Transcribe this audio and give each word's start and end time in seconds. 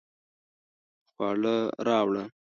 خواړه 1.13 1.55
راوړه 1.87 2.23